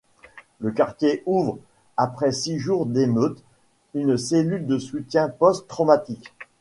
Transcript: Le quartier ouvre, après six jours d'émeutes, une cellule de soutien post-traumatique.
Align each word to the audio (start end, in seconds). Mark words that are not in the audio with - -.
Le 0.61 0.71
quartier 0.71 1.21
ouvre, 1.27 1.59
après 1.95 2.31
six 2.31 2.57
jours 2.57 2.87
d'émeutes, 2.87 3.43
une 3.93 4.17
cellule 4.17 4.65
de 4.65 4.79
soutien 4.79 5.29
post-traumatique. 5.29 6.33